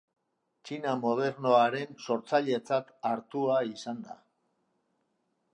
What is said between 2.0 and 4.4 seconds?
sortzailetzat hartua izan da.